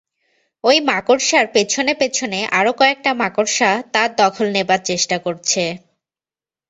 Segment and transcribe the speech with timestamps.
[0.63, 5.63] ঐ মাকড়সার পেছনে-পেছনে আরো কয়েকটা মাকড়সা তাঁর দখল নেবার চেষ্টা করছে।